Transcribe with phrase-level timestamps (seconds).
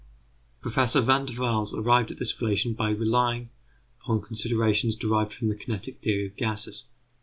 [0.61, 3.51] Professor Van der Waals arrived at this relation by relying
[4.01, 6.85] upon considerations derived from the kinetic theory of gases.